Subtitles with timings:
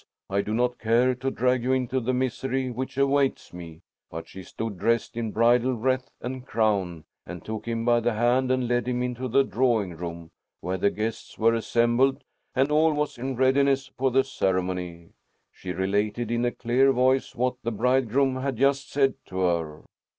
[0.31, 4.41] I do not care to drag you into the misery which awaits me.' But she
[4.41, 8.87] stood, dressed in bridal wreath and crown, and took him by the hand and led
[8.87, 12.23] him into the drawing room, where the guests were assembled
[12.55, 15.09] and all was in readiness for the ceremony.
[15.51, 19.83] She related in a clear voice what the bridegroom had just said to her.